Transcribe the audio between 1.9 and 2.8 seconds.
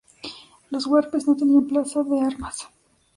de armas.